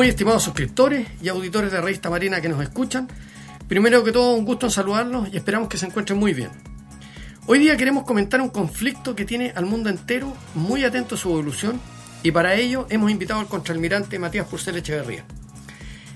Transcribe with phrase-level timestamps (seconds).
[0.00, 3.06] Muy estimados suscriptores y auditores de Revista Marina que nos escuchan,
[3.68, 6.48] primero que todo un gusto en saludarlos y esperamos que se encuentren muy bien.
[7.46, 11.28] Hoy día queremos comentar un conflicto que tiene al mundo entero muy atento a su
[11.28, 11.78] evolución
[12.22, 15.26] y para ello hemos invitado al contraalmirante Matías Purcell Echeverría.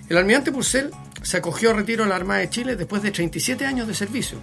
[0.09, 0.91] El almirante Purcell
[1.21, 4.39] se acogió a retiro a la Armada de Chile después de 37 años de servicio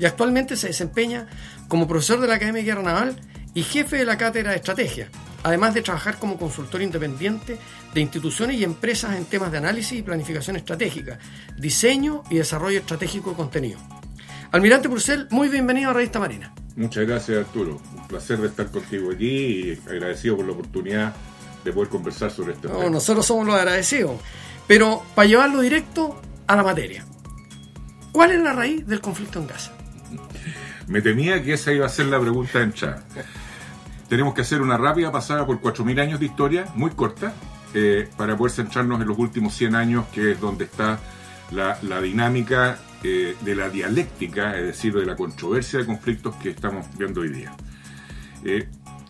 [0.00, 1.28] y actualmente se desempeña
[1.68, 3.14] como profesor de la Academia de Guerra Naval
[3.54, 5.08] y jefe de la Cátedra de Estrategia,
[5.42, 7.58] además de trabajar como consultor independiente
[7.94, 11.18] de instituciones y empresas en temas de análisis y planificación estratégica,
[11.56, 13.78] diseño y desarrollo estratégico de contenido.
[14.52, 16.52] Almirante Purcell, muy bienvenido a Revista Marina.
[16.76, 21.14] Muchas gracias Arturo, un placer de estar contigo aquí y agradecido por la oportunidad
[21.64, 22.88] de poder conversar sobre este tema.
[22.90, 24.20] Nosotros somos los agradecidos,
[24.66, 27.04] pero para llevarlo directo a la materia,
[28.12, 29.72] ¿cuál es la raíz del conflicto en Gaza?
[30.88, 33.00] Me temía que esa iba a ser la pregunta en chat.
[34.10, 37.32] Tenemos que hacer una rápida pasada por 4.000 años de historia, muy corta,
[37.74, 40.98] eh, para poder centrarnos en los últimos 100 años, que es donde está
[41.52, 46.86] la, dinámica eh, de la dialéctica, es decir, de la controversia de conflictos que estamos
[46.98, 47.52] viendo hoy día.
[48.44, 48.68] Eh,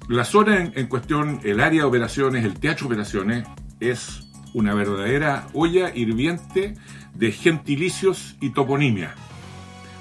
[0.09, 3.49] la zona en, en, cuestión, el área de operaciones, el teatro de operaciones,
[3.81, 6.77] es una verdadera olla hirviente
[7.15, 9.15] de gentilicios y toponimia.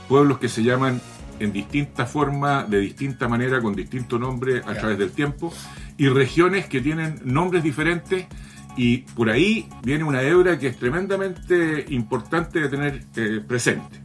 [0.10, 1.00] Pueblos que se llaman
[1.40, 5.54] en distinta forma, de distinta manera, con distinto nombre a través del tiempo,
[5.98, 8.28] y regiones que tienen nombres diferentes,
[8.76, 14.00] y por ahí viene una hebra que es tremendamente importante de tener eh, presente.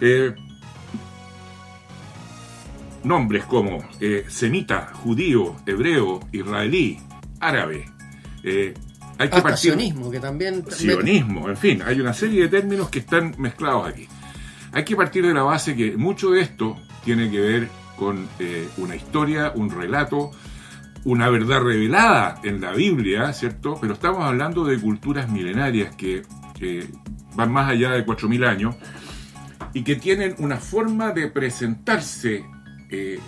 [0.00, 0.34] Eh,
[3.04, 6.98] nombres como eh, semita, judío, hebreo, israelí,
[7.40, 7.86] árabe.
[8.44, 10.64] hay que partir, sionismo, que también...
[10.70, 14.08] Sionismo, en fin, hay una serie de términos que están mezclados aquí.
[14.78, 18.68] Hay que partir de la base que mucho de esto tiene que ver con eh,
[18.76, 20.30] una historia, un relato,
[21.04, 23.76] una verdad revelada en la Biblia, ¿cierto?
[23.80, 26.22] Pero estamos hablando de culturas milenarias que
[27.34, 28.76] van más allá de 4.000 años
[29.74, 32.44] y que tienen una forma de presentarse
[32.88, 33.18] eh,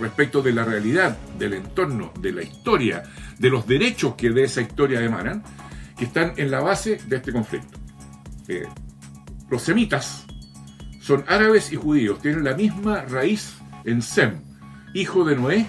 [0.00, 3.02] respecto de la realidad, del entorno, de la historia,
[3.38, 5.42] de los derechos que de esa historia emanan,
[5.98, 7.78] que están en la base de este conflicto.
[8.48, 8.64] Eh,
[9.50, 10.24] los semitas,
[11.02, 14.40] son árabes y judíos, tienen la misma raíz en Sem,
[14.94, 15.66] hijo de Noé,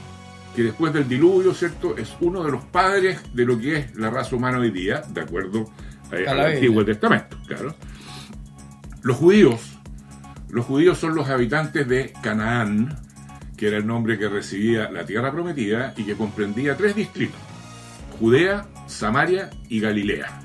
[0.55, 4.11] que después del diluvio, ¿cierto?, es uno de los padres de lo que es la
[4.11, 5.71] raza humana hoy día, de acuerdo
[6.11, 7.75] al Antiguo Testamento, claro.
[9.01, 9.59] Los judíos,
[10.49, 12.99] los judíos son los habitantes de Canaán,
[13.57, 17.39] que era el nombre que recibía la tierra prometida y que comprendía tres distritos,
[18.19, 20.41] Judea, Samaria y Galilea.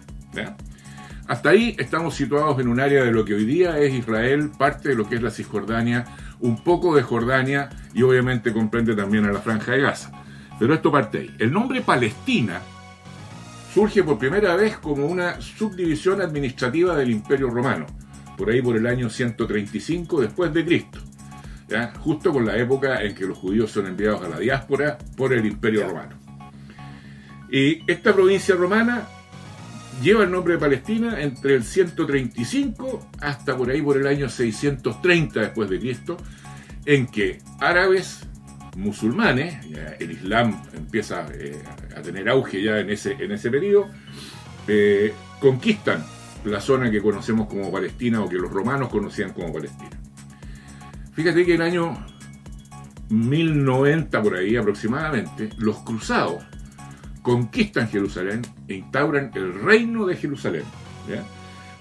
[1.28, 4.88] Hasta ahí estamos situados en un área de lo que hoy día es Israel, parte
[4.88, 6.06] de lo que es la Cisjordania,
[6.40, 10.10] un poco de Jordania y obviamente comprende también a la Franja de Gaza.
[10.58, 11.36] Pero esto parte ahí.
[11.38, 12.62] El nombre Palestina
[13.74, 17.84] surge por primera vez como una subdivisión administrativa del Imperio Romano,
[18.38, 21.00] por ahí por el año 135 después de Cristo,
[21.98, 25.44] justo con la época en que los judíos son enviados a la diáspora por el
[25.44, 26.16] Imperio Romano.
[27.50, 29.06] Y esta provincia romana
[30.02, 35.40] lleva el nombre de Palestina entre el 135 hasta por ahí por el año 630
[35.40, 36.16] después de Cristo,
[36.84, 38.20] en que árabes,
[38.76, 39.66] musulmanes,
[39.98, 41.62] el Islam empieza eh,
[41.96, 43.88] a tener auge ya en ese, en ese periodo,
[44.66, 46.04] eh, conquistan
[46.44, 49.90] la zona que conocemos como Palestina o que los romanos conocían como Palestina.
[51.12, 52.06] Fíjate que el año
[53.10, 56.44] 1090 por ahí aproximadamente, los cruzados
[57.28, 60.62] conquistan Jerusalén e instauran el reino de Jerusalén.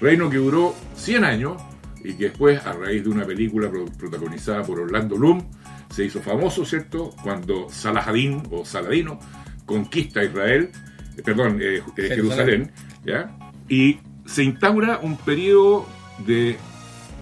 [0.02, 1.62] Reino que duró 100 años
[2.04, 5.48] y que después, a raíz de una película protagonizada por Orlando Bloom,
[5.90, 7.12] se hizo famoso, ¿cierto?
[7.24, 9.22] Cuando Salahadin o Saladino
[9.66, 10.70] conquista Israel,
[11.16, 12.74] eh, perdón, eh, eh, Jerusalén,
[13.06, 13.32] ¿ya?
[13.70, 15.88] y se instaura un periodo
[16.26, 16.58] de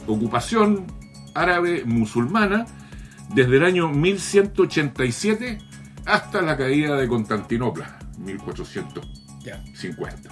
[0.07, 0.87] ocupación
[1.35, 2.65] árabe musulmana
[3.35, 5.59] desde el año 1187
[6.05, 10.29] hasta la caída de Constantinopla, 1450.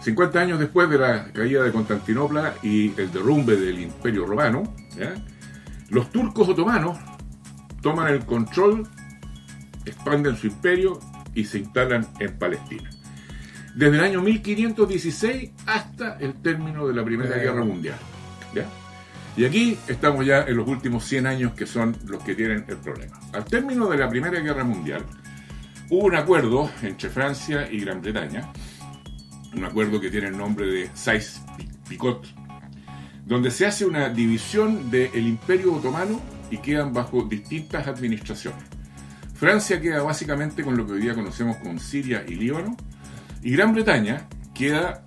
[0.00, 4.74] 50 años después de la caída de Constantinopla y el derrumbe del Imperio Romano,
[5.88, 6.98] los turcos otomanos
[7.80, 8.86] toman el control,
[9.84, 10.98] expanden su imperio
[11.34, 12.90] y se instalan en Palestina.
[13.74, 17.98] Desde el año 1516 hasta el término de la Primera Guerra Mundial.
[19.36, 22.76] Y aquí estamos ya en los últimos 100 años que son los que tienen el
[22.76, 23.18] problema.
[23.32, 25.04] Al término de la Primera Guerra Mundial,
[25.94, 28.52] hubo un acuerdo entre Francia y Gran Bretaña,
[29.54, 32.26] un acuerdo que tiene el nombre de Sykes-Picot,
[33.24, 36.20] donde se hace una división del Imperio Otomano
[36.50, 38.64] y quedan bajo distintas administraciones.
[39.34, 42.76] Francia queda básicamente con lo que hoy día conocemos como Siria y Líbano,
[43.42, 45.04] Y Gran Bretaña queda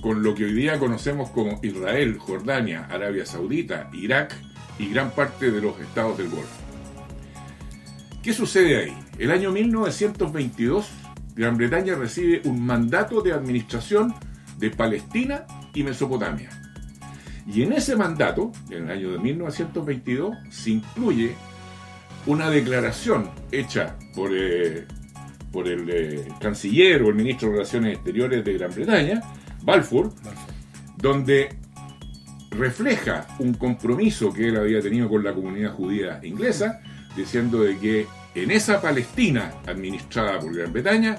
[0.00, 4.34] con lo que hoy día conocemos como Israel, Jordania, Arabia Saudita, Irak
[4.78, 6.56] y gran parte de los estados del Golfo.
[8.22, 9.07] ¿Qué sucede ahí?
[9.18, 10.88] El año 1922,
[11.34, 14.14] Gran Bretaña recibe un mandato de administración
[14.58, 15.44] de Palestina
[15.74, 16.50] y Mesopotamia.
[17.44, 21.34] Y en ese mandato, en el año de 1922, se incluye
[22.26, 24.86] una declaración hecha por, eh,
[25.50, 29.22] por el eh, canciller o el ministro de Relaciones Exteriores de Gran Bretaña,
[29.64, 30.12] Balfour,
[30.96, 31.56] donde
[32.50, 36.80] refleja un compromiso que él había tenido con la comunidad judía inglesa,
[37.16, 38.06] diciendo de que
[38.42, 41.18] en esa Palestina administrada por Gran Bretaña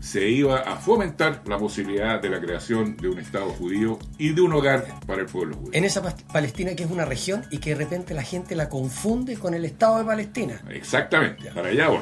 [0.00, 4.42] se iba a fomentar la posibilidad de la creación de un Estado judío y de
[4.42, 5.70] un hogar para el pueblo judío.
[5.72, 9.36] En esa Palestina que es una región y que de repente la gente la confunde
[9.36, 10.60] con el Estado de Palestina.
[10.68, 12.00] Exactamente, para allá voy.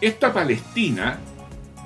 [0.00, 1.18] Esta Palestina,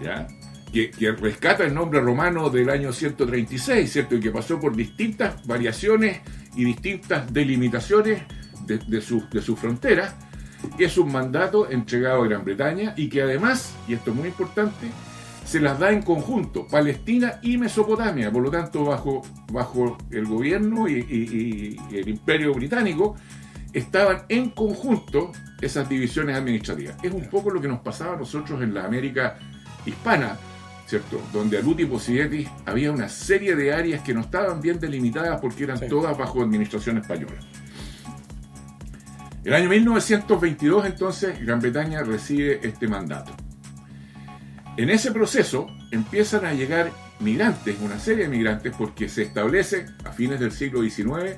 [0.03, 0.27] ¿ya?
[0.73, 4.17] que, rescata el nombre romano del año 136, ¿cierto?
[4.17, 6.21] Y que pasó por distintas variaciones
[6.57, 8.23] y distintas delimitaciones
[8.67, 10.15] de, de sus su fronteras,
[10.79, 14.89] es un mandato entregado a Gran Bretaña y que además, y esto es muy importante,
[15.45, 19.23] se las da en conjunto, Palestina y Mesopotamia, por lo tanto bajo,
[19.53, 20.95] bajo el gobierno y,
[21.91, 23.17] y el imperio británico,
[23.73, 26.97] estaban en conjunto esas divisiones administrativas.
[27.03, 29.39] Es un poco lo que nos pasaba a nosotros en la América
[29.87, 30.37] hispana,
[31.33, 35.65] donde a Luti Posietti había una serie de áreas que no estaban bien delimitadas porque
[35.65, 37.41] eran todas bajo administración española.
[39.45, 43.35] El año 1922 entonces Gran Bretaña recibe este mandato.
[44.77, 50.13] En ese proceso empiezan a llegar migrantes, una serie de migrantes, porque se establece a
[50.13, 51.37] fines del siglo XIX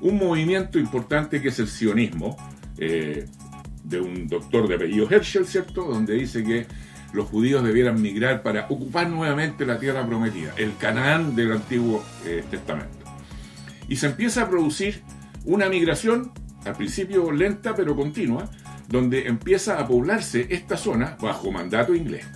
[0.00, 2.36] un movimiento importante que es el sionismo,
[2.76, 3.26] eh,
[3.82, 5.84] de un doctor de apellido Herschel, ¿cierto?
[5.84, 6.66] Donde dice que
[7.12, 12.44] los judíos debieran migrar para ocupar nuevamente la tierra prometida, el Canaán del Antiguo eh,
[12.50, 12.98] Testamento.
[13.88, 15.02] Y se empieza a producir
[15.44, 16.32] una migración,
[16.64, 18.48] al principio lenta pero continua,
[18.88, 22.26] donde empieza a poblarse esta zona bajo mandato inglés.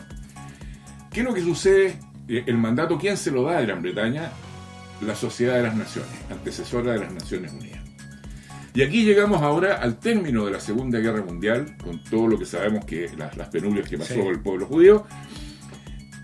[1.11, 1.99] ¿Qué es lo que sucede?
[2.29, 4.31] Eh, el mandato, ¿quién se lo da a Gran Bretaña?
[5.01, 7.81] La Sociedad de las Naciones, antecesora de las Naciones Unidas.
[8.75, 12.47] Y aquí llegamos ahora al término de la Segunda Guerra Mundial, con todo lo que
[12.47, 15.07] sabemos que las, penurias que pasó el pueblo judío.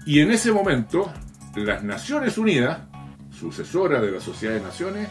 [0.07, 1.13] Y en ese momento,
[1.55, 2.79] las Naciones Unidas,
[3.31, 5.09] sucesora de la Sociedad de Naciones,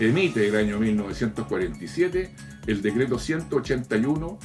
[0.00, 2.30] emite el año 1947
[2.66, 4.38] el decreto 181,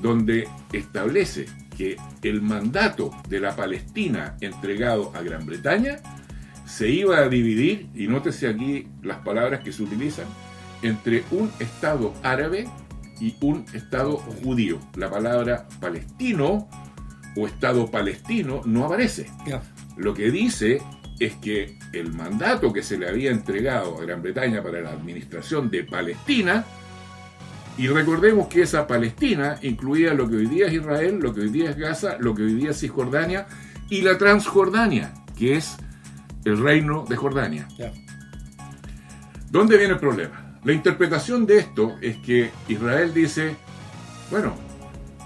[0.00, 1.46] donde establece
[1.76, 5.98] que el mandato de la Palestina entregado a Gran Bretaña
[6.64, 10.26] se iba a dividir, y nótese aquí las palabras que se utilizan,
[10.82, 12.68] entre un Estado árabe
[13.20, 14.80] y un Estado judío.
[14.96, 16.68] La palabra palestino
[17.36, 19.30] o Estado palestino no aparece.
[19.96, 20.82] Lo que dice
[21.18, 25.70] es que el mandato que se le había entregado a Gran Bretaña para la administración
[25.70, 26.64] de Palestina,
[27.78, 31.50] y recordemos que esa Palestina incluía lo que hoy día es Israel, lo que hoy
[31.50, 33.46] día es Gaza, lo que hoy día es Cisjordania
[33.90, 35.76] y la Transjordania, que es
[36.44, 37.68] el reino de Jordania.
[39.50, 40.58] ¿Dónde viene el problema?
[40.64, 43.56] La interpretación de esto es que Israel dice,
[44.30, 44.54] bueno,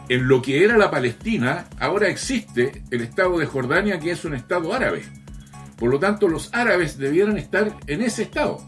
[0.09, 4.35] en lo que era la Palestina, ahora existe el Estado de Jordania, que es un
[4.35, 5.05] Estado árabe.
[5.81, 8.59] Por lo tanto, los árabes debieran estar en ese Estado.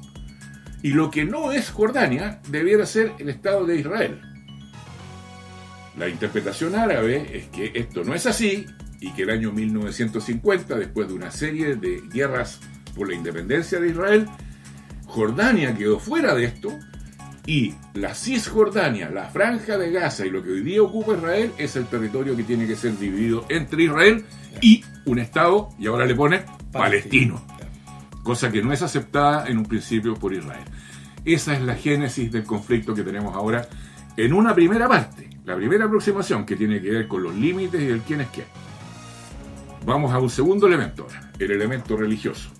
[0.83, 4.21] Y lo que no es Jordania debiera ser el Estado de Israel.
[5.99, 8.67] La interpretación árabe es que esto no es así
[8.99, 12.61] y que el año 1950, después de una serie de guerras
[12.97, 14.27] por la independencia de Israel,
[15.05, 16.71] Jordania quedó fuera de esto
[17.47, 21.77] y la Cisjordania, la franja de Gaza y lo que hoy día ocupa Israel es
[21.77, 24.25] el territorio que tiene que ser dividido entre Israel
[24.63, 27.45] y un Estado, y ahora le pone palestino,
[28.23, 30.65] cosa que no es aceptada en un principio por Israel.
[31.25, 33.69] Esa es la génesis del conflicto que tenemos ahora
[34.17, 37.87] en una primera parte, la primera aproximación que tiene que ver con los límites y
[37.87, 38.47] el quién es quién.
[39.85, 41.07] Vamos a un segundo elemento
[41.39, 42.51] el elemento religioso.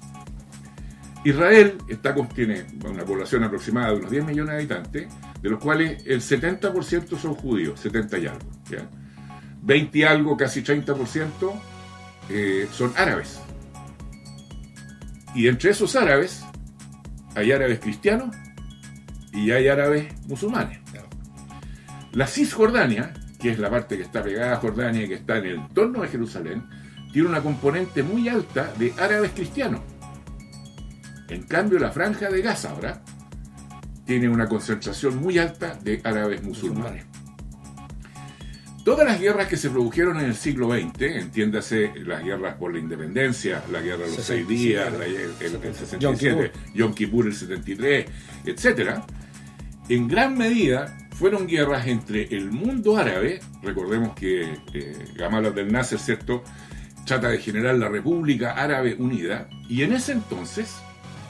[1.25, 5.09] Israel está, tiene una población aproximada de unos 10 millones de habitantes,
[5.41, 8.47] de los cuales el 70% son judíos, 70 y algo.
[9.63, 11.31] 20 y algo, casi 30%
[12.29, 13.41] eh, son árabes.
[15.35, 16.45] Y entre esos árabes
[17.35, 18.35] hay árabes cristianos
[19.33, 20.81] y hay árabes musulmanes.
[22.13, 25.47] La Cisjordania, que es la parte que está pegada a Jordania y que está en
[25.47, 26.69] el entorno de Jerusalén,
[27.13, 29.81] tiene una componente muy alta de árabes cristianos
[31.33, 33.01] en cambio, la franja de Gaza ahora
[34.05, 37.07] tiene una concentración muy alta de árabes musulmanes.
[38.85, 42.81] Todas las guerras que se produjeron en el siglo XX, entiéndase las guerras por la
[42.81, 48.07] independencia, la guerra de los seis días, la, el, el, 67, Yom Kippur el 73,
[48.45, 49.07] etcétera,
[49.89, 56.01] en gran medida fueron guerras entre el mundo árabe, recordemos que eh, Gamal Abdel Nasser,
[56.01, 56.43] ¿cierto?,
[57.07, 60.75] trata de generar la República Árabe Unida, y en ese entonces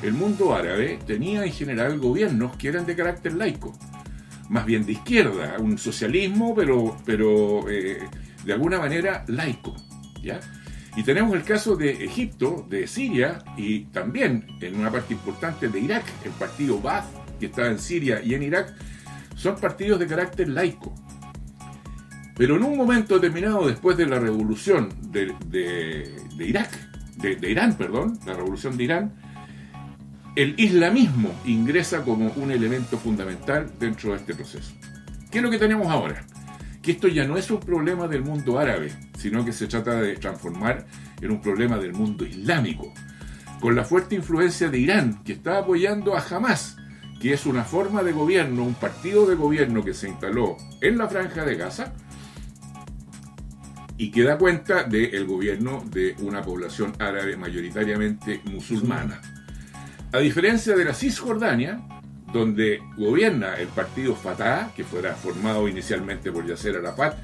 [0.03, 3.75] el mundo árabe tenía en general gobiernos que eran de carácter laico,
[4.53, 8.07] más bien de izquierda, un socialismo, pero, pero eh,
[8.45, 9.75] de alguna manera laico,
[10.23, 10.41] ¿ya?
[10.95, 15.81] Y tenemos el caso de Egipto, de Siria y también en una parte importante de
[15.81, 17.07] Irak, el partido Baath,
[17.41, 18.75] que está en Siria y en Irak,
[19.37, 20.95] son partidos de carácter laico.
[22.37, 25.35] Pero en un momento determinado, después de la revolución de,
[26.39, 26.71] Irak,
[27.17, 29.15] de, Irán, perdón, la revolución de Irán,
[30.35, 34.73] el islamismo ingresa como un elemento fundamental dentro de este proceso.
[35.31, 36.25] ¿Qué es lo que tenemos ahora?
[36.81, 40.17] Que esto ya no es un problema del mundo árabe, sino que se trata de
[40.17, 40.87] transformar
[41.21, 42.93] en un problema del mundo islámico,
[43.61, 46.77] con la fuerte influencia de Irán, que está apoyando a Hamas,
[47.21, 51.09] que es una forma de gobierno, un partido de gobierno que se instaló en la
[51.09, 51.93] franja de Gaza
[53.99, 59.21] y que da cuenta del gobierno de una población árabe mayoritariamente musulmana.
[60.13, 61.81] A diferencia de la Cisjordania,
[62.33, 67.17] donde gobierna el partido Fatah, que fuera formado inicialmente por Yasser Arafat,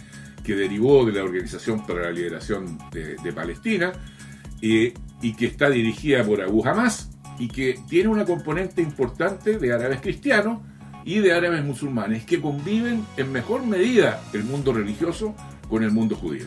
[0.42, 3.92] que derivó de la Organización para la Liberación de, Palestina,
[4.62, 10.00] y que está dirigida por Abu Hamas, y que tiene una componente importante de árabes
[10.00, 10.61] cristianos
[11.04, 15.35] y de árabes musulmanes, que conviven en mejor medida el mundo religioso
[15.68, 16.47] con el mundo judío.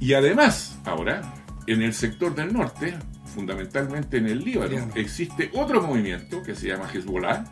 [0.00, 1.22] Y además, ahora,
[1.68, 2.94] en el sector del norte,
[3.36, 7.44] fundamentalmente en el Líbano, existe otro movimiento que se llama Hezbollah,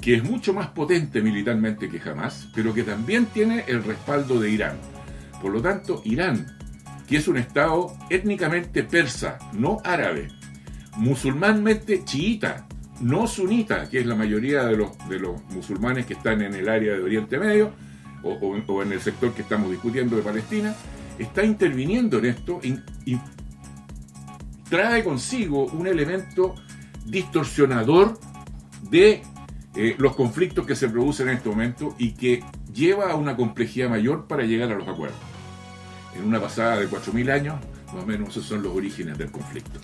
[0.00, 4.50] que es mucho más potente militarmente que jamás, pero que también tiene el respaldo de
[4.50, 4.76] Irán.
[5.42, 6.46] Por lo tanto, Irán,
[7.08, 10.28] que es un estado étnicamente persa, no árabe,
[10.96, 12.68] musulmanmente chiita,
[13.00, 16.68] no sunita, que es la mayoría de los, de los musulmanes que están en el
[16.68, 17.72] área de Oriente Medio
[18.22, 20.72] o, o en el sector que estamos discutiendo de Palestina,
[21.18, 23.18] está interviniendo en esto y
[24.68, 26.54] trae consigo un elemento
[27.04, 28.18] distorsionador
[28.90, 29.22] de
[29.74, 32.42] eh, los conflictos que se producen en este momento y que
[32.72, 35.18] lleva a una complejidad mayor para llegar a los acuerdos.
[36.16, 37.56] En una pasada de 4.000 años,
[37.92, 39.78] más o menos esos son los orígenes del conflicto.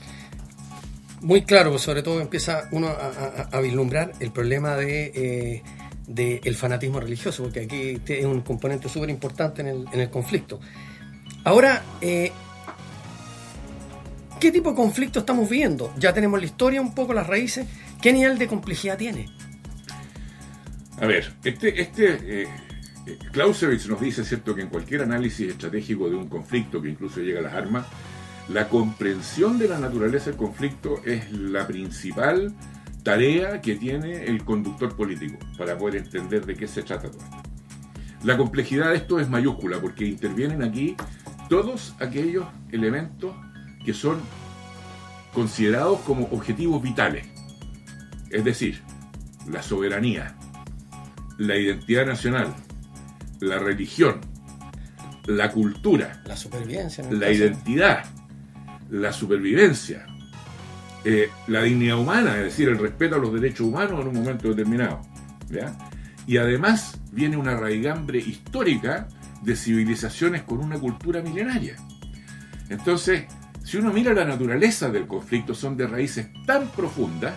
[1.20, 5.62] Muy claro, pues sobre todo empieza uno a, vislumbrar el problema de,
[6.16, 10.10] eh, el fanatismo religioso, porque aquí es un componente súper importante en el, en el
[10.10, 10.58] conflicto.
[11.44, 12.32] Ahora, eh,
[14.42, 15.94] ¿Qué tipo de conflicto estamos viendo?
[15.96, 17.64] Ya tenemos la historia, un poco las raíces.
[18.00, 19.28] ¿Qué nivel de complejidad tiene?
[21.00, 22.48] A ver, este, este eh,
[23.30, 27.38] Clausewitz nos dice, ¿cierto?, que en cualquier análisis estratégico de un conflicto que incluso llega
[27.38, 27.86] a las armas,
[28.48, 32.52] la comprensión de la naturaleza del conflicto es la principal
[33.04, 37.42] tarea que tiene el conductor político para poder entender de qué se trata todo esto.
[38.24, 40.96] La complejidad de esto es mayúscula porque intervienen aquí
[41.48, 43.36] todos aquellos elementos
[43.84, 44.20] que son
[45.32, 47.26] considerados como objetivos vitales.
[48.30, 48.82] Es decir,
[49.50, 50.36] la soberanía,
[51.38, 52.54] la identidad nacional,
[53.40, 54.20] la religión,
[55.26, 58.04] la cultura, la supervivencia, la identidad,
[58.90, 60.06] la supervivencia,
[61.04, 64.48] eh, la dignidad humana, es decir, el respeto a los derechos humanos en un momento
[64.48, 65.00] determinado.
[66.26, 69.08] Y además viene una raigambre histórica
[69.42, 71.76] de civilizaciones con una cultura milenaria.
[72.68, 73.24] Entonces,
[73.64, 77.34] si uno mira la naturaleza del conflicto, son de raíces tan profundas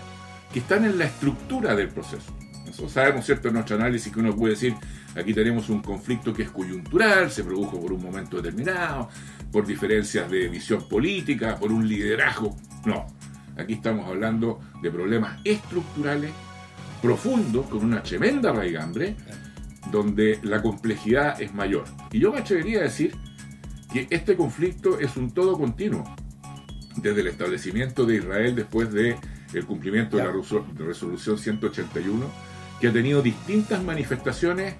[0.51, 2.33] que están en la estructura del proceso.
[2.65, 4.75] Nosotros sabemos, ¿cierto?, en nuestro análisis que uno puede decir,
[5.15, 9.09] aquí tenemos un conflicto que es coyuntural, se produjo por un momento determinado,
[9.51, 12.55] por diferencias de visión política, por un liderazgo.
[12.85, 13.05] No,
[13.57, 16.31] aquí estamos hablando de problemas estructurales,
[17.01, 19.15] profundos, con una tremenda raigambre,
[19.91, 21.85] donde la complejidad es mayor.
[22.11, 23.15] Y yo me atrevería a decir
[23.95, 26.03] que este conflicto es un todo continuo,
[26.97, 29.15] desde el establecimiento de Israel después del
[29.53, 30.33] el cumplimiento de la
[30.85, 32.25] resolución 181,
[32.81, 34.75] que ha tenido distintas manifestaciones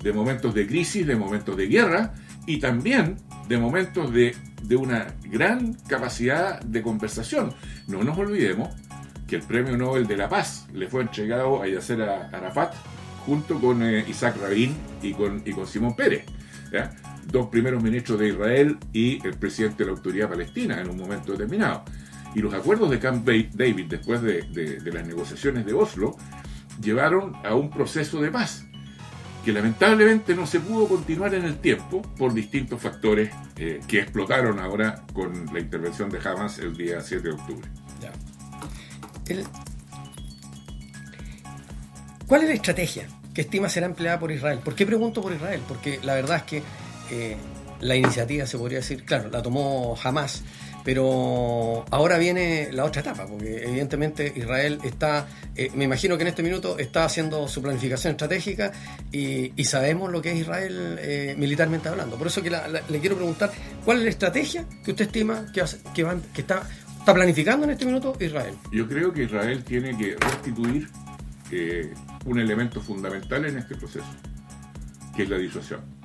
[0.00, 2.14] de momentos de crisis, de momentos de guerra
[2.46, 3.16] y también
[3.48, 4.36] de momentos de,
[4.76, 7.52] una gran capacidad de conversación.
[7.88, 8.68] No nos olvidemos
[9.26, 12.74] que el Premio Nobel de la Paz le fue entregado a Yasser Arafat
[13.26, 16.26] junto con eh, Isaac Rabin y con, y con Simón Pérez,
[17.26, 21.32] dos primeros ministros de Israel y el presidente de la autoridad palestina en un momento
[21.32, 21.84] determinado.
[22.34, 26.16] Y los acuerdos de Camp David después de, de las negociaciones de Oslo
[26.80, 28.66] llevaron a un proceso de paz.
[29.44, 34.60] que lamentablemente no se pudo continuar en el tiempo por distintos factores eh, que explotaron
[34.60, 37.68] ahora con la intervención de Hamas el día 7 de octubre.
[42.26, 44.60] ¿Cuál es la estrategia que estima será empleada por Israel?
[44.62, 45.60] ¿Por qué pregunto por Israel?
[45.66, 46.62] Porque la verdad es que
[47.80, 50.42] la iniciativa, se podría decir, claro, la tomó Hamas,
[50.84, 56.28] pero ahora viene la otra etapa, porque evidentemente Israel está, eh, me imagino que en
[56.28, 58.72] este minuto está haciendo su planificación estratégica
[59.10, 62.16] y, sabemos lo que es Israel eh, militarmente hablando.
[62.16, 63.50] Por eso que le quiero preguntar,
[63.84, 66.66] ¿cuál es la estrategia que usted estima que, está
[67.14, 68.54] planificando en este minuto Israel?
[68.70, 70.88] Yo creo que Israel tiene que restituir
[71.50, 71.94] eh,
[72.26, 74.06] un elemento fundamental en este proceso,
[75.16, 76.01] que es la disuasión.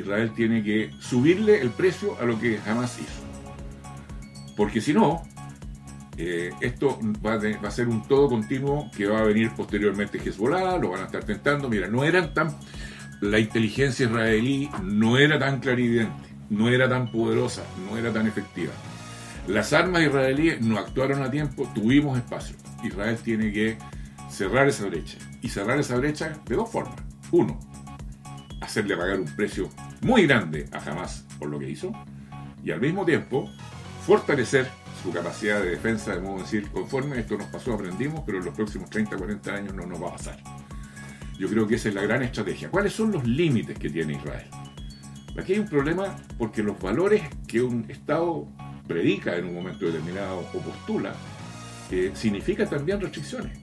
[0.00, 3.26] Israel tiene que subirle el precio a lo que jamás hizo
[4.56, 5.22] porque si no,
[6.16, 10.90] eh, esto va a, ser un todo continuo que va a venir posteriormente Hezbollah, lo
[10.90, 11.68] van a estar tentando.
[11.68, 12.56] Mira, no eran tan.
[13.20, 18.72] La inteligencia israelí no era tan clarividente, no era tan poderosa, no era tan efectiva.
[19.46, 22.56] Las armas israelíes no actuaron a tiempo, tuvimos espacio.
[22.82, 23.78] Israel tiene que
[24.30, 25.18] cerrar esa brecha.
[25.42, 26.96] Y cerrar esa brecha de dos formas.
[27.30, 27.58] Uno,
[28.60, 29.70] hacerle pagar un precio
[30.02, 31.92] muy grande a Hamas por lo que hizo.
[32.64, 33.50] Y al mismo tiempo,
[34.06, 34.68] fortalecer
[35.02, 38.54] su capacidad de defensa, de modo decir, conforme esto nos pasó, aprendimos, pero en los
[38.54, 40.38] próximos 30, 40 años no nos va a pasar.
[41.38, 42.70] Yo creo que esa es la gran estrategia.
[42.70, 44.46] ¿Cuáles son los límites que tiene Israel?
[45.38, 48.48] Aquí hay un problema porque los valores que un Estado
[48.86, 51.14] predica en un momento determinado o postula,
[51.90, 53.58] eh, significa también restricciones.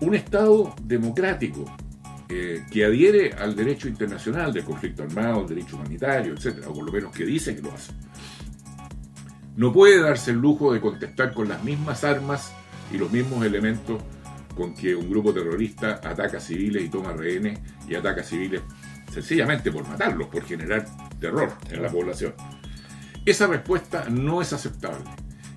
[0.00, 1.64] Un Estado democrático
[2.28, 6.84] eh, que adhiere al derecho internacional del conflicto armado, al derecho humanitario, etcétera, o por
[6.84, 7.92] lo menos que dice que lo hace,
[9.56, 12.52] no puede darse el lujo de contestar con las mismas armas
[12.92, 14.02] y los mismos elementos
[14.54, 17.58] con que un grupo terrorista ataca civiles y toma rehenes
[17.88, 18.62] y ataca civiles
[19.12, 20.86] sencillamente por matarlos, por generar
[21.20, 22.34] terror en la población.
[23.24, 25.04] Esa respuesta no es aceptable.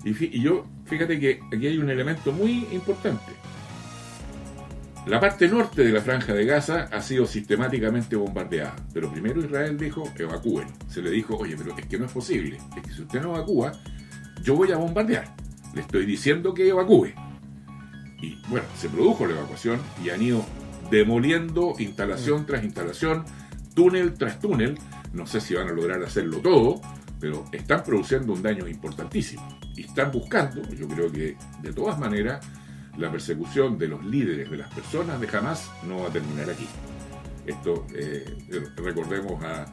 [0.04, 3.32] Y, yo, fíjate que aquí hay un elemento muy importante.
[5.06, 9.76] La parte norte de la franja de Gaza ha sido sistemáticamente bombardeada, pero primero Israel
[9.76, 10.68] dijo evacúen.
[10.88, 13.34] Se le dijo, oye, pero es que no es posible, es que si usted no
[13.34, 13.72] evacúa,
[14.44, 15.34] yo voy a bombardear.
[15.74, 17.14] Le estoy diciendo que evacúe.
[18.20, 20.44] Y bueno, se produjo la evacuación y han ido
[20.88, 22.46] demoliendo instalación mm.
[22.46, 23.24] tras instalación,
[23.74, 24.78] túnel tras túnel.
[25.12, 26.80] No sé si van a lograr hacerlo todo,
[27.18, 29.58] pero están produciendo un daño importantísimo.
[29.74, 32.46] Y están buscando, yo creo que de todas maneras,
[32.96, 36.66] la persecución de los líderes, de las personas de Hamas, no va a terminar aquí.
[37.46, 38.24] Esto, eh,
[38.76, 39.66] recordemos a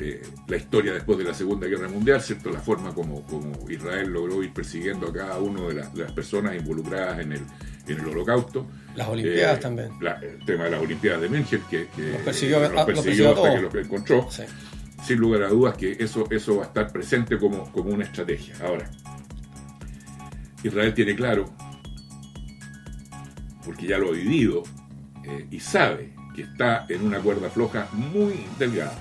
[0.00, 2.50] este, la historia después de la Segunda Guerra Mundial, ¿cierto?
[2.50, 7.20] La forma como, como Israel logró ir persiguiendo a cada una de, las personas involucradas
[7.20, 7.42] en el,
[7.86, 8.66] en el holocausto.
[8.96, 9.90] Las Olimpiadas eh, también.
[10.22, 14.28] el tema de las Olimpiadas de München, que, los persiguió, hasta que los encontró.
[15.04, 18.54] Sin lugar a dudas que eso, eso va a estar presente como, como una estrategia.
[18.62, 18.90] Ahora,
[20.62, 21.52] Israel tiene claro,
[23.70, 24.64] porque ya lo ha vivido,
[25.22, 28.98] eh, y sabe que está en una cuerda floja muy delgada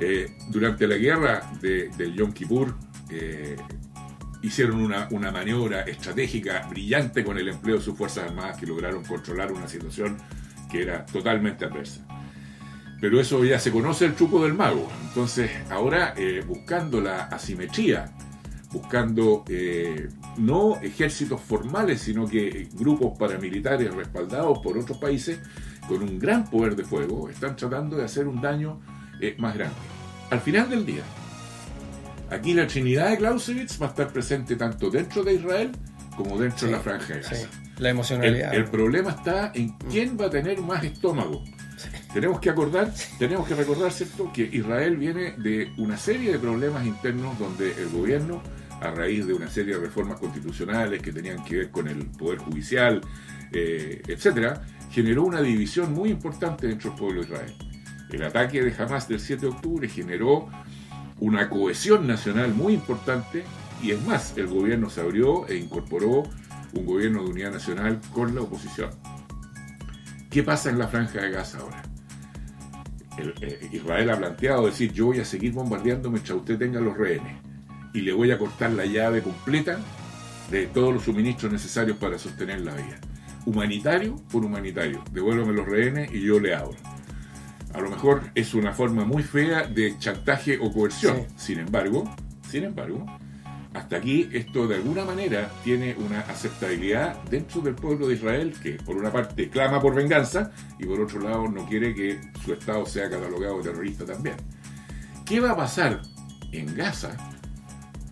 [0.00, 2.74] eh, durante la guerra de, del Yom Kippur
[3.10, 3.54] eh,
[4.42, 9.52] hicieron una, maniobra estratégica brillante con el empleo de sus Fuerzas Armadas que lograron controlar
[9.52, 10.16] una situación
[10.68, 12.04] que era totalmente adversa.
[13.00, 14.90] Pero eso ya se conoce el truco del mago.
[15.06, 16.12] Entonces, ahora
[16.48, 18.12] buscando la asimetría,
[18.72, 19.44] buscando
[20.38, 25.38] no ejércitos formales, sino que grupos paramilitares respaldados por otros países
[25.88, 28.80] con un gran poder de fuego, están tratando de hacer un daño
[29.38, 29.76] más grande.
[30.30, 31.02] Al final del día,
[32.30, 35.72] aquí la Trinidad de Clausewitz va a estar presente tanto dentro de Israel
[36.16, 37.48] como dentro de la franja de Gaza.
[37.78, 38.54] la emocionalidad.
[38.54, 39.78] El, problema está en mm.
[39.90, 41.44] quién va a tener más estómago.
[42.16, 46.86] Tenemos que acordar, tenemos que recordar, ¿cierto?, que Israel viene de una serie de problemas
[46.86, 48.42] internos donde el gobierno,
[48.80, 52.38] a raíz de una serie de reformas constitucionales que tenían que ver con el poder
[52.38, 53.02] judicial,
[53.52, 57.54] eh, etcétera, generó una división muy importante dentro del pueblo de Israel.
[58.10, 60.48] El ataque de Hamas del 7 de octubre generó
[61.20, 63.44] una cohesión nacional muy importante
[63.82, 66.22] y es más, el gobierno se abrió e incorporó
[66.72, 68.88] un gobierno de unidad nacional con la oposición.
[70.30, 71.82] ¿Qué pasa en la franja de Gaza ahora?
[73.18, 77.36] Eh, Israel ha planteado decir yo voy a seguir bombardeando mientras usted tenga los rehenes
[77.94, 79.78] y le voy a cortar la llave completa
[80.50, 83.00] de todos los suministros necesarios para sostener la vida.
[83.46, 85.02] Humanitario por humanitario.
[85.12, 86.76] Devuélvame los rehenes y yo le abro
[87.76, 91.26] a lo mejor es una forma muy fea de chantaje o coerción.
[91.36, 92.10] Sin embargo,
[92.48, 93.04] sin embargo,
[93.76, 98.72] hasta aquí esto de alguna manera tiene una aceptabilidad dentro del pueblo de Israel que
[98.72, 102.86] por una parte clama por venganza y por otro lado no quiere que su Estado
[102.86, 104.36] sea catalogado terrorista también.
[105.26, 106.00] ¿Qué va a pasar
[106.52, 107.16] en Gaza,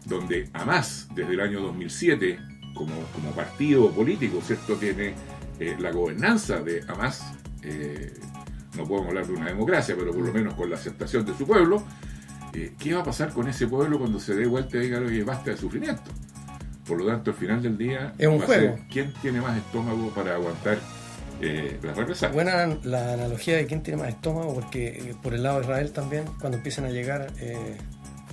[0.04, 2.38] donde Hamas desde el año 2007
[2.74, 4.76] como, como partido político, ¿cierto?
[4.76, 5.14] Tiene
[5.58, 7.24] eh, la gobernanza de Hamas,
[7.62, 8.12] eh,
[8.76, 11.46] no podemos hablar de una democracia, pero por lo menos con la aceptación de su
[11.46, 11.82] pueblo,
[12.54, 15.22] eh, ¿qué va a pasar con ese pueblo cuando se dé vuelta y diga, oye,
[15.24, 16.10] basta de sufrimiento?
[16.86, 18.76] Por lo tanto, al final del día, es un juego.
[18.90, 20.78] ¿quién tiene más estómago para aguantar
[21.40, 22.34] eh, las represalias?
[22.34, 25.92] Buena la analogía de quién tiene más estómago, porque eh, por el lado de Israel
[25.92, 27.76] también, cuando empiezan a llegar eh,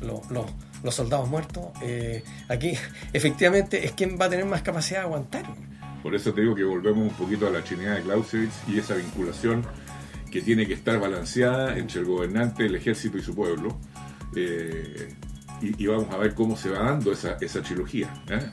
[0.02, 0.46] los, los,
[0.84, 1.68] los, soldados muertos,
[2.50, 2.74] aquí
[3.14, 5.46] efectivamente es quien va a tener más capacidad de aguantar.
[6.04, 8.96] Por eso te digo que volvemos un poquito a la chinidad de Clausewitz y esa
[8.96, 9.64] vinculación
[10.32, 13.78] que tiene que estar balanceada entre el gobernante, el ejército y su pueblo.
[14.36, 15.14] Eh,
[15.62, 18.14] y, y, vamos a ver cómo se va dando esa, esa trilogía.
[18.30, 18.50] ¿eh?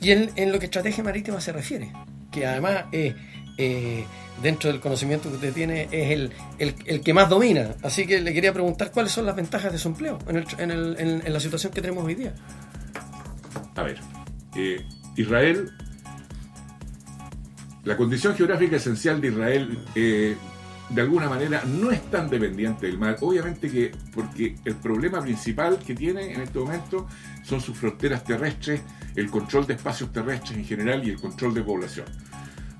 [0.00, 1.92] Y en, en, lo que estrategia marítima se refiere,
[2.30, 3.14] que además eh,
[3.58, 4.04] eh,
[4.42, 7.74] dentro del conocimiento que usted tiene es el, el, el, que más domina.
[7.82, 10.70] Así que le quería preguntar cuáles son las ventajas de su empleo en, el, en,
[10.70, 12.34] el, en la situación que tenemos hoy día.
[13.76, 14.00] A ver,
[14.56, 14.84] eh,
[15.16, 15.70] Israel,
[17.84, 20.36] la condición geográfica esencial de Israel eh,
[20.94, 23.16] de alguna manera no es tan dependiente del mar.
[23.20, 27.08] Obviamente que porque el problema principal que tiene en este momento
[27.42, 28.80] son sus fronteras terrestres,
[29.16, 32.06] el control de espacios terrestres en general y el control de población.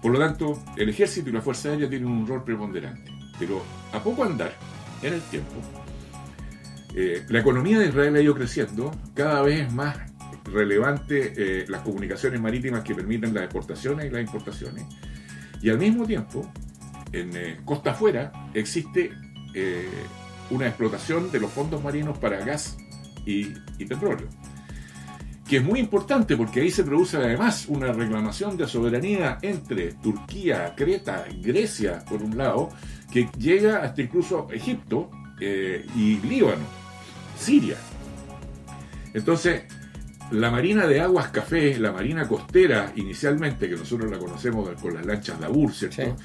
[0.00, 3.10] Por lo tanto, el ejército y la Fuerza Aérea tienen un rol preponderante.
[3.38, 4.52] Pero a poco andar
[5.02, 5.54] en el tiempo,
[6.94, 9.96] eh, la economía de Israel ha ido creciendo, cada vez más
[10.44, 14.84] relevante eh, las comunicaciones marítimas que permiten las exportaciones y las importaciones.
[15.60, 16.52] Y al mismo tiempo,
[17.14, 19.12] en eh, costa afuera existe
[19.54, 19.88] eh,
[20.50, 22.76] una explotación de los fondos marinos para gas
[23.24, 23.44] y,
[23.86, 24.28] petróleo,
[25.48, 30.74] que es muy importante porque ahí se produce además una reclamación de soberanía entre Turquía,
[30.76, 32.70] Creta, Grecia, por un lado,
[33.10, 36.64] que llega hasta incluso Egipto eh, y Líbano,
[37.38, 37.76] Siria.
[39.14, 39.62] Entonces,
[40.32, 45.06] la marina de aguas café, la marina costera inicialmente, que nosotros la conocemos con las
[45.06, 46.16] lanchas de Abur, ¿cierto?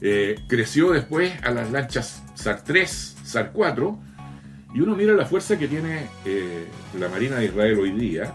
[0.00, 3.98] Eh, creció después a las lanchas SAR 3, SAR 4,
[4.74, 6.66] y uno mira la fuerza que tiene eh,
[6.98, 8.34] la Marina de Israel hoy día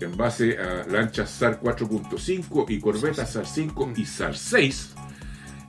[0.00, 4.94] en base a lanchas SAR 4.5 y corbetas SAR 5 y SAR 6.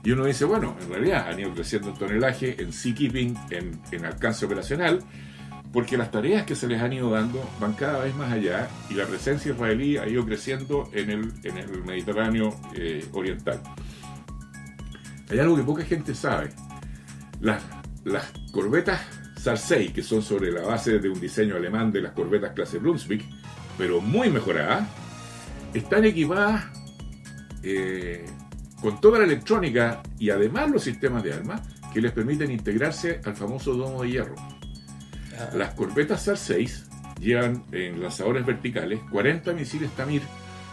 [0.04, 4.04] Y uno dice, bueno, en realidad han ido creciendo en tonelaje, en seakeeping, en, en
[4.04, 5.00] alcance operacional,
[5.72, 8.94] porque las tareas que se les han ido dando van cada vez más allá y
[8.94, 13.60] la presencia israelí ha ido creciendo en el, en el Mediterráneo eh, oriental.
[15.30, 16.50] Hay algo que poca gente sabe.
[17.40, 17.62] Las,
[18.04, 19.00] las corbetas
[19.36, 23.24] SAR-6, que son sobre la base de un diseño alemán de las corbetas clase Brunswick,
[23.76, 24.88] pero muy mejoradas,
[25.74, 26.64] están equipadas
[27.62, 28.26] eh,
[28.80, 31.62] con toda la electrónica y además los sistemas de armas
[31.92, 34.34] que les permiten integrarse al famoso domo de hierro.
[35.54, 40.22] Las corbetas SAR-6 llevan en lanzadores verticales 40 misiles Tamir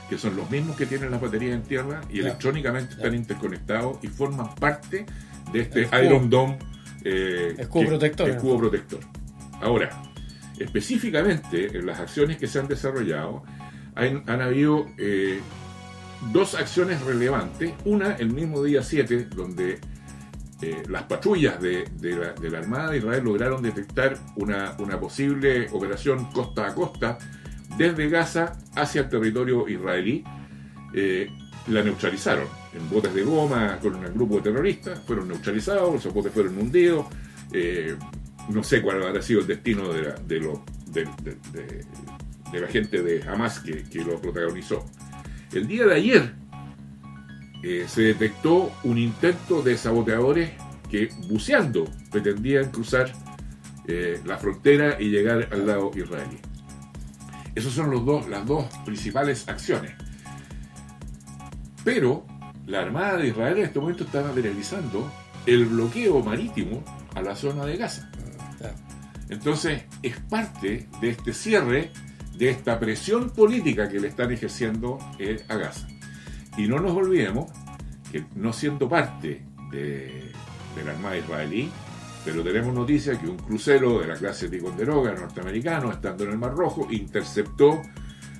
[0.09, 4.07] que son los mismos que tienen las baterías en tierra y electrónicamente están interconectados y
[4.07, 5.05] forman parte
[5.51, 5.89] de este.
[6.03, 6.59] Iron Dome
[7.03, 8.99] eh, escudo, que, protector, escudo protector.
[9.61, 9.89] Ahora,
[10.59, 13.43] específicamente en las acciones que se han desarrollado,
[13.95, 15.39] han, han habido eh,
[16.31, 17.73] dos acciones relevantes.
[17.85, 19.79] Una, el mismo día 7, donde
[20.61, 24.99] eh, las patrullas de, de, la, de, la, Armada de Israel lograron detectar una, una
[24.99, 27.17] posible operación costa a costa
[27.77, 30.23] desde Gaza hacia el territorio israelí,
[30.93, 31.29] eh,
[31.67, 36.31] la neutralizaron en botes de goma con un grupo de terroristas, fueron neutralizados, esos botes
[36.31, 37.05] fueron hundidos,
[37.51, 37.95] eh,
[38.49, 40.03] no sé cuál habrá sido el destino de
[42.53, 44.85] la, gente de Hamas que, lo protagonizó.
[45.51, 46.33] El día de ayer
[47.63, 50.51] eh, se detectó un intento de saboteadores
[50.89, 53.11] que buceando pretendían cruzar
[54.25, 56.39] la frontera y llegar al lado israelí.
[57.55, 59.93] Esas son los dos, las dos principales acciones.
[61.83, 62.25] Pero
[62.65, 65.09] la Armada de Israel en este momento está materializando
[65.45, 68.11] el bloqueo marítimo a la zona de Gaza.
[69.29, 71.91] Entonces es parte de este cierre,
[72.37, 75.87] de esta presión política que le están ejerciendo eh, a Gaza.
[76.57, 77.51] Y no nos olvidemos
[78.11, 80.31] que no siendo parte de,
[80.75, 81.71] de la Armada israelí,
[82.25, 86.55] pero tenemos noticia que un crucero de la clase Ticonderoga norteamericano, estando en el Mar
[86.55, 87.83] Rojo, interceptó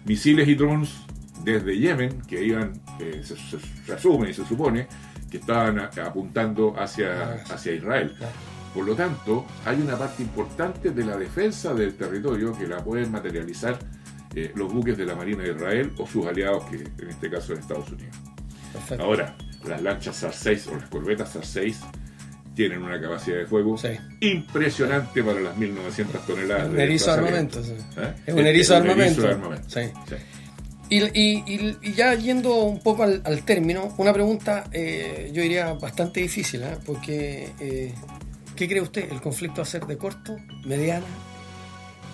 [0.06, 0.90] misiles y drones
[1.44, 4.88] desde Yemen, que iban, eh, se, se, se, asume y se supone,
[5.30, 8.16] que estaban a, apuntando hacia, hacia Israel.
[8.74, 13.12] Por lo tanto, hay una parte importante de la defensa del territorio que la pueden
[13.12, 13.78] materializar
[14.34, 17.54] eh, los buques de la Marina de Israel o sus aliados, que en este caso
[17.54, 18.18] es Estados Unidos.
[18.74, 19.04] Perfecto.
[19.04, 21.76] Ahora, las lanchas SAR-6 o las corbetas SAR-6
[22.56, 23.90] tienen una capacidad de fuego Sí.
[24.22, 26.70] impresionante para las 1900 toneladas.
[26.70, 27.64] un de erizo de armamento.
[27.64, 27.74] sí.
[27.98, 28.14] ¿Eh?
[28.28, 29.22] Es un erizo de armamento.
[29.68, 29.82] Sí.
[30.88, 35.74] Y, y- y- ya yendo un poco al, al término, una pregunta eh, yo diría
[35.74, 36.78] bastante difícil, ¿eh?
[36.86, 37.94] porque eh,
[38.56, 39.12] ¿qué cree usted?
[39.12, 41.06] ¿El conflicto va a ser de corto, mediana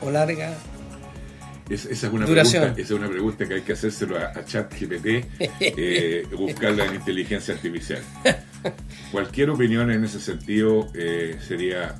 [0.02, 0.54] o larga?
[1.70, 2.62] Es- esa, es una Duración.
[2.64, 5.06] pregunta, esa es una pregunta que hay que hacérselo a, a ChatGPT,
[5.60, 8.02] eh, buscarla en inteligencia artificial.
[9.12, 11.96] Cualquier opinión en ese sentido eh, sería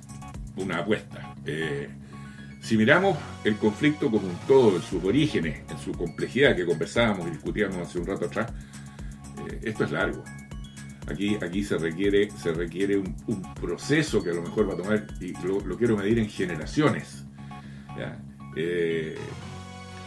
[0.56, 1.36] una apuesta.
[1.46, 1.90] Eh,
[2.62, 7.28] si miramos el conflicto como un todo, en sus orígenes, en su complejidad que conversábamos
[7.28, 8.52] y discutíamos hace un rato atrás,
[9.50, 10.24] eh, esto es largo.
[11.08, 14.78] Aquí, aquí se requiere, se requiere un, un proceso que a lo mejor va a
[14.78, 17.26] tomar, y lo, lo quiero medir en generaciones.
[17.98, 18.20] ¿ya?
[18.56, 19.18] Eh,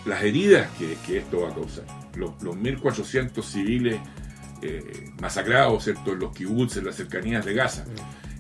[0.07, 3.99] las heridas que, que esto va a causar, los, los 1.400 civiles
[4.65, 6.13] eh, masacrados ¿cierto?
[6.13, 7.85] en los kibbutz, en las cercanías de Gaza,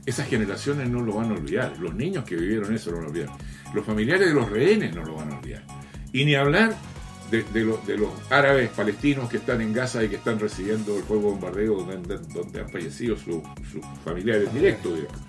[0.07, 3.31] esas generaciones no lo van a olvidar, los niños que vivieron eso no lo olvidan,
[3.75, 5.65] los familiares de los rehenes no lo van a olvidar,
[6.13, 6.75] y ni hablar
[7.31, 10.97] de, de lo- de los árabes palestinos que están en Gaza y que están recibiendo
[10.97, 15.21] el fuego bombardeo donde, donde han fallecido su- sus familiares directos, digamos.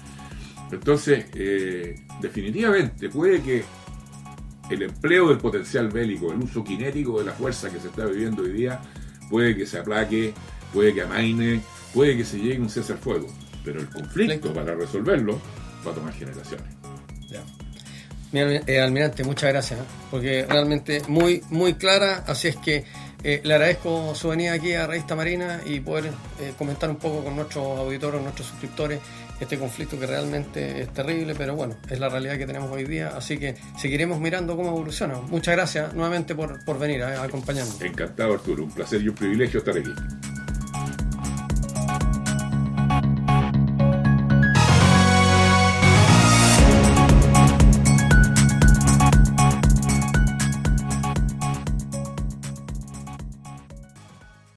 [0.72, 3.64] Entonces, eh, definitivamente puede que
[4.70, 8.44] el empleo del potencial bélico, el uso cinético de la fuerza que se está viviendo
[8.44, 8.82] hoy día,
[9.30, 10.34] puede que se aplaque,
[10.76, 11.62] puede que amaine,
[11.94, 13.28] puede que se llegue un cese al fuego.
[13.64, 15.40] Pero el conflicto para resolverlo
[15.88, 16.68] va a tomar generaciones.
[17.30, 17.42] Ya.
[18.32, 19.84] Mi almi- eh, almirante, muchas gracias, ¿eh?
[20.12, 22.84] porque realmente muy, muy clara, así es que
[23.24, 26.12] eh, le agradezco su venida aquí a Revista Marina y poder
[26.42, 29.00] eh, comentar un poco con nuestros auditores, nuestros suscriptores,
[29.40, 33.14] este conflicto que realmente es terrible, pero bueno, es la realidad que tenemos hoy día,
[33.16, 35.16] así que seguiremos mirando cómo evoluciona.
[35.30, 37.82] Muchas gracias nuevamente por, por venir a acompañarnos.
[37.82, 39.92] Encantado Arturo, un placer y un privilegio estar aquí.